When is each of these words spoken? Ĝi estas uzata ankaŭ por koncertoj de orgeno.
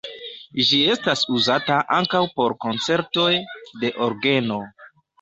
Ĝi 0.69 0.79
estas 0.93 1.21
uzata 1.41 1.77
ankaŭ 1.99 2.23
por 2.41 2.57
koncertoj 2.67 3.31
de 3.85 3.97
orgeno. 4.11 4.63